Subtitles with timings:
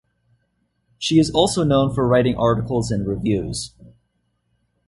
[0.97, 3.75] She is also known for writing articles and reviews.